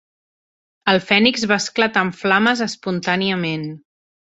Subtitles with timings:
[0.93, 3.73] El fènix va esclatar en flames espontàniament.